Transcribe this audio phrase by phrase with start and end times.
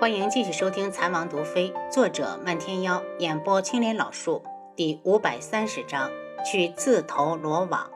[0.00, 4.42] 欢迎继续收听《残王毒妃》，作者漫天妖，演播青莲老树，
[4.74, 6.10] 第五百三十章，
[6.42, 7.90] 去自投罗网。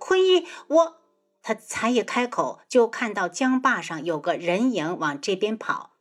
[0.00, 0.96] 坤一，我……
[1.40, 5.92] 他才一开口，就看到江坝上有个人影往这边跑。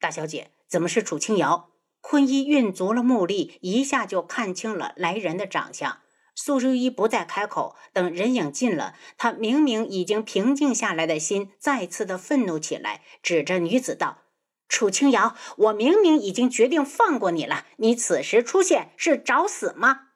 [0.00, 1.68] 大小姐，怎么是楚清瑶？
[2.00, 6.00] 坤一运足了目力，一下就看清了来人的长相。
[6.34, 14.22] 苏如意不再开口，等人影近了，他明明已经平静下来的心再次的愤怒起来，指着女子道
[14.68, 20.08] ：“楚清瑶，我明明已经决定放过你了，你此时出现是找死吗？”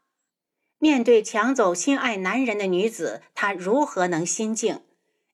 [0.79, 4.81] 面对抢走心爱男人的女子，他如何能心静？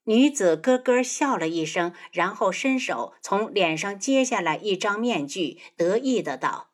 [0.04, 6.70] 女子咯咯笑了一声，然后伸手从脸上揭下来一张面具，得意的道：“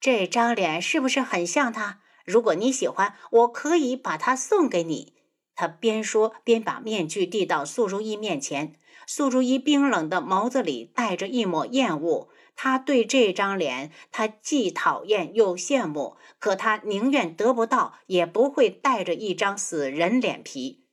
[0.00, 5.14] 这张脸是不是很像他？”如果你喜欢，我可以把它送给你。
[5.54, 8.76] 他边说边把面具递到素如意面前。
[9.06, 12.28] 素如意冰冷的眸子里带着一抹厌恶。
[12.54, 20.84] 他对这张脸，他既讨厌又羡慕，可他宁愿得不到，也不会带着一张死人脸皮。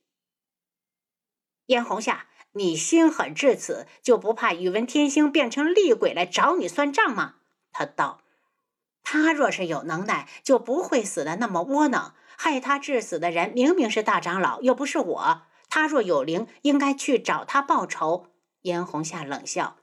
[1.66, 7.36] 嫣红夏，你心狠至此，就不怕宇文天星变成厉鬼来找你算账吗？
[7.70, 8.22] 他道。
[9.10, 12.14] 他若是有能耐，就不会死的那么窝囊。
[12.36, 15.42] 害他致死的人明明是大长老，又不是我。
[15.70, 18.26] 他若有灵，应该去找他报仇。
[18.60, 19.78] 嫣红夏冷笑：“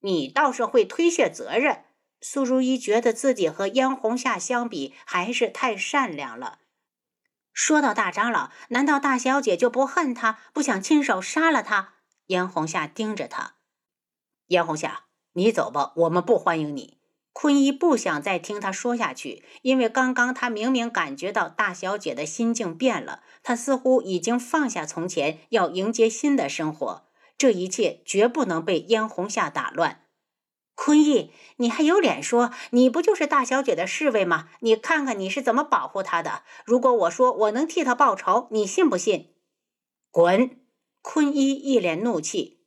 [0.00, 1.84] 你倒是会推卸责任。”
[2.22, 6.60] 苏如意觉得自己和嫣红夏相比，还是太善良了。
[7.52, 11.96] 说到大长老，难道大小姐就不恨他，不想亲手杀了他？
[12.28, 13.56] 嫣红夏盯着他
[14.48, 16.96] ：“嫣红夏，你走吧，我们不欢迎你。”
[17.32, 27.08] 坤一不想再听他说下去，因为刚刚他明明感觉到大小姐的心境变了，她似乎已经放下从前，要迎接新的生活。
[27.38, 30.02] 这一切绝不能被嫣红夏打乱。
[30.74, 32.52] 坤一，你还有脸说？
[32.70, 34.50] 你不就是大小姐的侍卫吗？
[34.60, 36.44] 你看看你是怎么保护她的？
[36.64, 39.34] 如果我说我能替她报仇，你信不信？
[40.10, 40.60] 滚！
[41.00, 42.66] 坤一一脸怒气。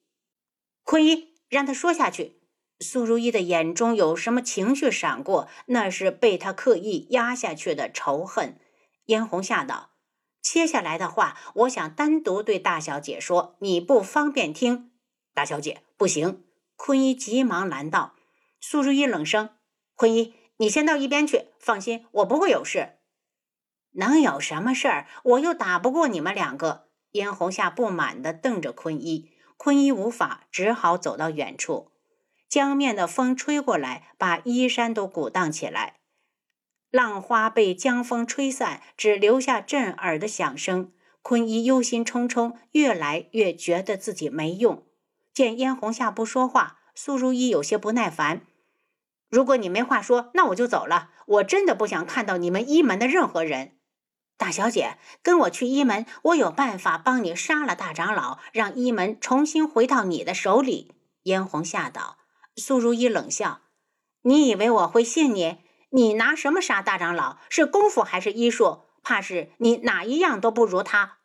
[0.83, 2.34] 坤一，让他说下去。
[2.79, 5.47] 苏如意的眼中有什么情绪闪过？
[5.67, 8.59] 那是被他刻意压下去的仇恨。
[9.05, 9.91] 嫣红吓道
[10.41, 14.91] ：“接下来的话，我想单独对大小姐说，你不方便听。”
[15.33, 16.43] 大小姐，不行！
[16.75, 18.15] 坤一急忙拦道。
[18.59, 19.51] 苏如意冷声
[19.95, 21.45] ：“坤一，你先到一边去。
[21.59, 22.97] 放心，我不会有事。
[23.93, 25.07] 能有什么事儿？
[25.23, 29.31] 我又打不过你们两个。”嫣红夏不满地瞪着坤一。
[29.55, 31.91] 坤一无法，只好走到远处。
[32.47, 35.95] 江面的风吹过来，把衣衫都鼓荡起来。
[36.89, 40.91] 浪花被江风吹散，只留下震耳的响声。
[41.21, 44.85] 坤一忧心忡忡，越来越觉得自己没用。
[45.33, 48.41] 见嫣红夏不说话，苏如意有些不耐烦
[49.29, 51.09] ：“如果你没话说，那我就走了。
[51.25, 53.71] 我真的不想看到你们一门的任何人。
[54.37, 62.19] 大小姐，跟我去一门，我有办法帮你杀了大长老，让一门重新回到你的手里。”嫣红夏道。
[62.55, 63.61] 苏如意冷笑
[64.23, 65.59] ：“你以为我会信你？
[65.89, 67.37] 你拿什么杀大长老？
[67.49, 68.81] 是功夫还是医术？
[69.03, 71.19] 怕是你哪一样都不如他。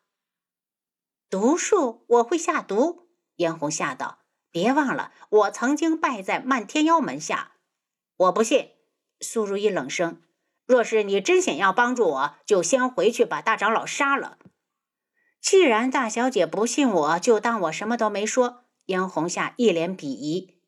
[1.31, 4.19] 毒术，我会下毒。”嫣红吓道
[4.51, 7.53] ：“别忘了，我曾经败在漫天妖门下。”
[8.17, 8.73] 我不信。
[9.21, 10.23] 苏如意冷声
[10.67, 14.39] ：“若是你真想要帮助我，就先回去把大长老杀了。
[15.41, 20.60] 既然大小姐不信我，就当我什么都没说。”嫣红夏一脸鄙夷。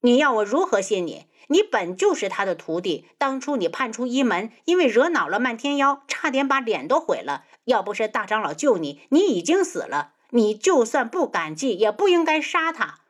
[0.00, 1.26] 你要我如何信你？
[1.48, 3.06] 你本就是他的徒弟。
[3.18, 7.44] 当初你叛出一门，因为惹恼了漫天妖，差点把脸都毁了。
[7.64, 10.14] 要不是大长老救你，你已经死了。
[10.30, 13.00] 你就算不感激，也不应该杀他。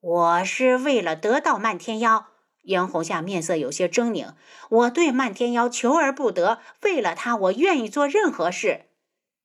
[0.00, 2.26] 我是为了得到漫天妖。
[2.62, 4.34] 袁红夏面色有些狰狞。
[4.70, 8.86] 我对漫天妖求而不得，为了他，我愿意做任何事。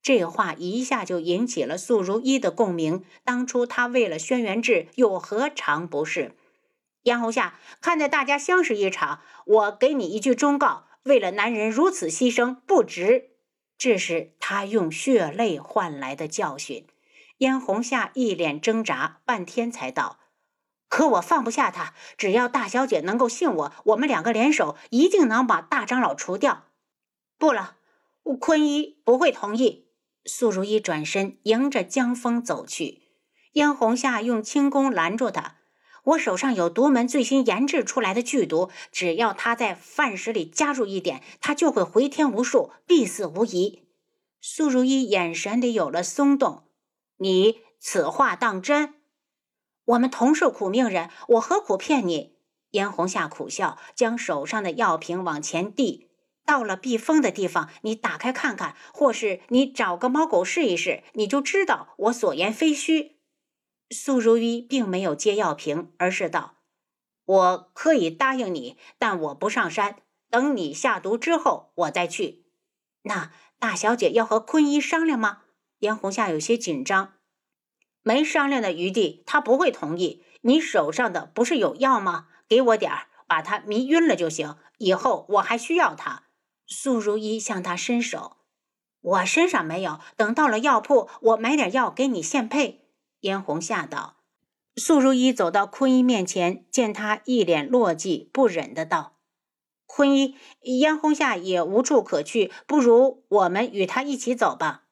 [0.02, 3.06] 这话一下就引起了素如一的共鸣。
[3.24, 6.36] 当初他为了轩辕志，又何尝不是？
[7.04, 13.32] 嫣红夏，看在大家相识一场，我给你一句忠告：为了男人如此牺牲，不值。
[13.78, 16.88] 这是他用血泪换来的教训。
[17.40, 20.20] 嫣红夏一脸挣扎，半天才道
[20.88, 21.94] ：“可我放不下他。
[22.18, 26.68] 只要大小姐能够信我，我们两个联手，一定能把大长老除掉。”
[27.38, 27.76] 不了，
[28.40, 29.90] 坤一不会同意。
[30.24, 33.02] 苏如意转身，迎着江风走去。
[33.52, 35.58] 嫣红夏用轻功拦住他。
[36.04, 43.84] 我手上有独门最新研制出来的剧毒，只要他在饭食里加入一点，他就会回天无术，必死无疑。
[44.42, 46.64] 苏如意眼神里有了松动。
[47.18, 48.96] 你此话当真？
[49.86, 52.34] 我们同是苦命人，我何苦骗你？
[52.72, 56.10] 燕红夏苦笑，将手上的药瓶往前递。
[56.46, 63.13] 到了避风的地方，你打开看看，或是你找个猫狗试一试，你就知道我所言非虚。
[63.94, 66.56] 苏如一并没有接药瓶，而是道
[67.24, 69.98] ：“我可以答应你，但我不上山。
[70.30, 72.44] 等你下毒之后，我再去。”
[73.04, 75.44] 那大小姐要和坤一商量吗？
[75.80, 77.14] 燕红夏有些紧张。
[78.02, 80.24] 没商量的余地，他不会同意。
[80.42, 82.28] 你手上的不是有药吗？
[82.50, 84.58] 给我点儿，把他迷晕了就行。
[84.80, 86.24] 以后我还需要他。
[86.66, 88.38] 苏如一向他伸手，
[89.00, 90.00] 我身上没有。
[90.18, 92.83] 等到了药铺，我买点药给你现配。
[93.24, 94.18] 嫣红吓道。
[94.76, 99.18] 素如一走到坤一面前，见他一脸落寂，不忍的道
[99.86, 104.88] ：“坤一，嫣红下也无处可去，不如我们与他一起走吧。”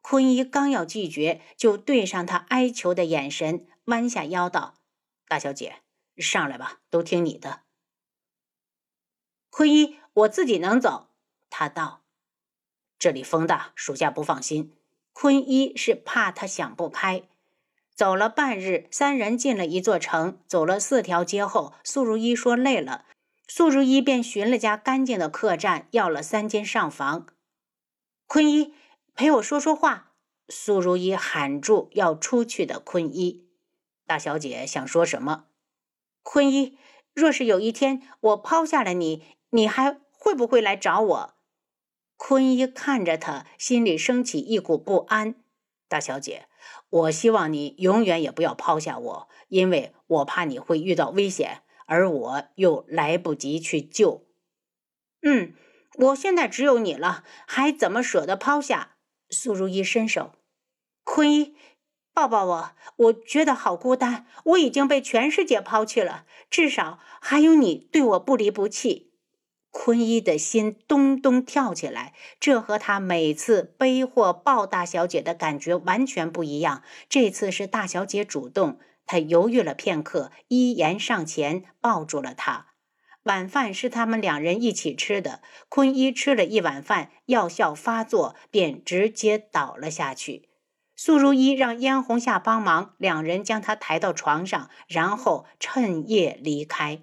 [0.00, 4.76] 坤一刚要拒绝，就对上他哀求的眼神，弯下腰道
[5.28, 5.82] ：“大小姐，
[6.16, 7.62] 上来吧，都听你的。”
[9.50, 11.08] 坤一，我自己能走。
[11.50, 12.02] 他道
[12.98, 14.72] ：“这里风大，属下不放心。”
[15.12, 17.24] 坤一是怕他想不开。
[17.94, 20.38] 走了半日，三人进了一座城。
[20.46, 23.04] 走了四条街后，苏如意说累了，
[23.46, 27.26] 苏如意便寻了家干净的客栈，要了三间上房。
[28.26, 28.74] 坤一
[29.14, 30.10] 陪我说说话。
[30.48, 33.48] 苏如意喊住要出去的坤一
[34.06, 35.46] ：“大小姐想说什么？”
[36.22, 36.76] 坤一
[37.14, 41.34] ：“若是有一天我抛下了你，你还会不会来找我？”
[42.18, 45.36] 坤一看着他，心里升起一股不安。
[45.88, 46.46] 大小姐，
[46.90, 54.26] 我希望你永远也不要抛下我，因为我怕你会遇到危险，而我又来不及去救。
[55.22, 55.54] 嗯，
[55.98, 58.96] 我现在只有你了，还怎么舍得抛下？
[59.30, 60.32] 苏如意伸手，
[61.02, 61.56] 坤一
[62.12, 64.26] 抱抱我，我觉得好孤单。
[64.44, 69.13] 我已经被全世界抛弃了，至少还有你对我不离不弃。
[69.76, 76.84] 坤一的心咚咚跳起来，这和他每次背或抱大小姐的感觉完全不一样。
[77.08, 82.68] 这次是大小姐主动，他犹豫了片刻，依言上前抱住了她。
[83.24, 85.42] 晚饭是他们两人一起吃的。
[85.68, 90.48] 坤一吃了一碗饭，药效发作，便直接倒了下去。
[90.94, 97.02] 苏如一让燕红夏帮忙，两人将他抬到床上，然后趁夜离开。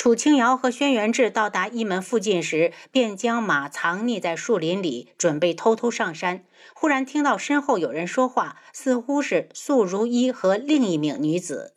[0.00, 6.46] 楚清瑶和轩辕志到达一门附近时，便将马藏匿在树林里，准备偷偷上山。
[6.72, 11.74] 忽然听到身后有人说话，似乎是素如一和另一名女子。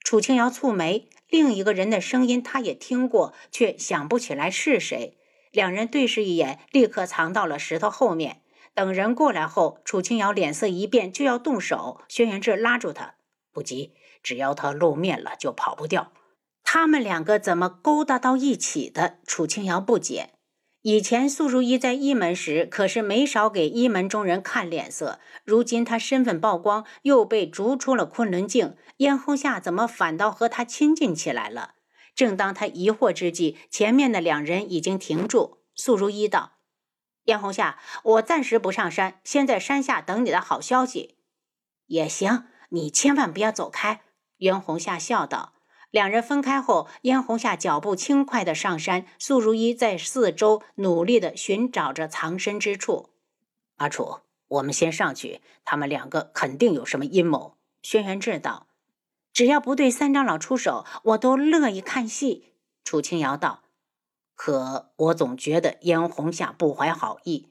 [0.00, 5.16] 楚清瑶蹙眉，另一个人的声音他也听过，却想不起来是谁。
[5.52, 8.40] 两人对视一眼，立刻藏到了石头后面。
[8.74, 12.00] 等人过来后，楚清瑶脸色一变，就要动手。
[12.08, 13.14] 轩辕志拉住他
[13.54, 16.10] ：“不急，只要他露面了，就跑不掉。”
[16.64, 19.18] 他们两个怎么勾搭到一起的？
[19.24, 20.30] 楚清瑶不解。
[20.82, 25.18] 以前素如意在一门时，可是没少给一门中人看脸色。
[25.44, 31.76] 如今他身份曝光，又被逐出了昆仑镜，咽喉下怎么反倒和他亲近起来了？
[32.14, 35.62] 正当他疑惑之际，前面的两人已经停住。
[35.74, 36.58] 素如意道
[37.24, 41.16] ：“燕红夏，我暂时不上山，先在山下等你的好消息。”
[41.88, 44.02] 也行，你千万不要走开。”
[44.36, 45.53] 袁红夏笑道。
[45.94, 53.10] 两人分开后，嫣红夏脚步轻快地上山，素如一在四周努力地寻找着藏身之处。
[53.76, 57.56] 阿楚，我们先上去，他们两个肯定有什么阴谋。
[57.80, 58.66] 轩辕志道
[59.32, 63.62] ：“只要不对三长老出手，我都乐意看戏。”楚清瑶道
[64.34, 67.50] ：“可我总觉得嫣红夏不怀好意，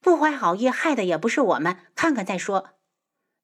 [0.00, 2.70] 不怀好意害的也不是我们，看看再说。”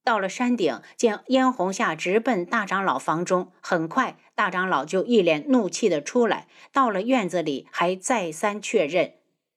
[0.06, 3.50] 到了山顶，见嫣红夏直奔大长老房中。
[3.60, 6.46] 很快，大长老就一脸怒气的出来。
[6.72, 9.14] 到了院子里，还再三确认：“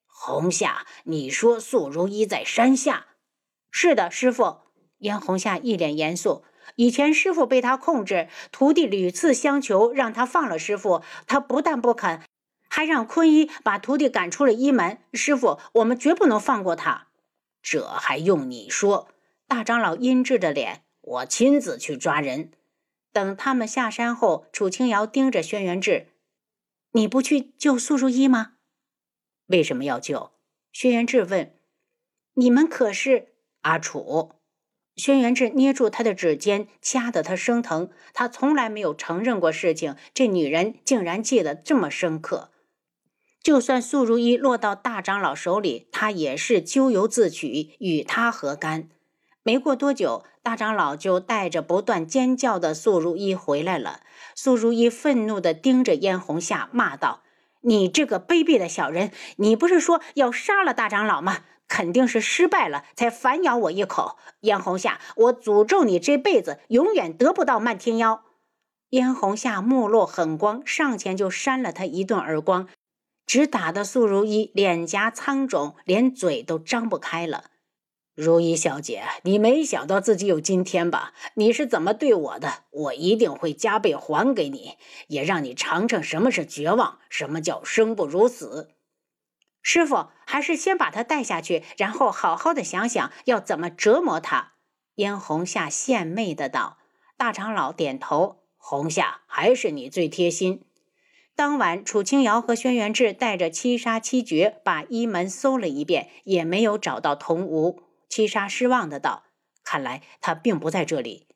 [0.09, 3.05] 红夏，你说素如一在山下
[3.69, 4.61] ？”“是的，师傅。”
[4.97, 6.43] 嫣红夏一脸严肃。
[6.77, 12.23] “以前师傅被他控制，徒弟屡次相求让他放了师傅，他不但不肯，
[12.67, 14.97] 还让坤一把徒弟赶出了一门。
[15.13, 17.09] 师傅，我们绝不能放过他。
[17.61, 19.09] ”“这还用你说？”
[19.49, 22.51] 大长老阴鸷着脸，我亲自去抓人。
[23.11, 26.09] 等他们下山后，楚清瑶盯着轩辕志
[26.93, 28.53] ：“你不去救苏如意吗
[29.49, 30.29] ？”“为什么要救？”
[30.71, 31.55] 轩辕志问。
[32.35, 33.29] “你们可是
[33.61, 34.33] 阿楚？”
[34.95, 37.89] 轩辕志捏住他的指尖，掐得他生疼。
[38.13, 42.51] 他从来没有承认过事情，这女人竟然记得这么深刻。
[43.41, 48.89] 就算苏如意落到大长老手里，他也是咎由自取，与他何干？
[49.49, 50.55] 没过多久，大。
[50.55, 54.01] 长老就带着不断尖叫的素如意回来了。
[54.35, 57.23] 素如意愤怒地盯着燕红夏，骂道
[57.61, 59.11] ：“你这个卑鄙的小人！
[59.37, 61.39] 你不是说要杀了大长老吗？
[61.67, 64.19] 肯定是失败了，才反咬我一口。
[64.41, 68.21] 燕红夏，我诅咒你这辈子永远得不到漫天妖！”
[68.91, 72.67] 燕红夏目露狠光，上前就扇了他一顿耳光，
[73.25, 77.45] 只打得素如意脸颊苍肿，连嘴都张不开了。
[78.21, 81.13] 如意小姐，你没想到自己有今天吧？
[81.35, 84.73] 你是怎么对我的，我一定会加倍还给你，
[85.07, 88.71] 也让你尝尝什么是绝望，什么叫生不如死。
[89.61, 94.51] 师傅，还是先把他带下去，然后好好的想想要怎么折磨他。
[94.95, 96.77] 燕红夏献媚的道。
[97.15, 98.43] 大长老点头。
[98.57, 100.65] 红夏，还是你最贴心。
[101.38, 107.81] 当晚，楚清瑶和轩辕志带着七杀七绝把一门搜了一遍，也没有找到童无。
[108.09, 109.23] 七杀失望的道
[109.63, 111.27] ：“看来他并不在这里。”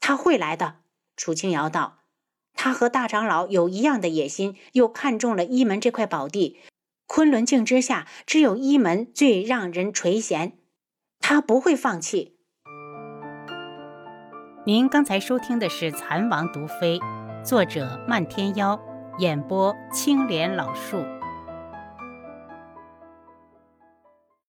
[0.00, 0.80] 他会来的。
[1.16, 2.00] 楚清瑶道
[2.54, 6.58] ：“他和大长老有一样的野心，又看中了一门这块宝地。
[7.06, 10.52] 昆仑镜之下，只有一门最让人垂涎。
[11.20, 12.36] 他不会放弃。”
[14.66, 16.98] 您刚才收听的是《蚕王毒妃》，
[17.44, 18.78] 作者漫天妖，
[19.18, 21.17] 演播青莲老树。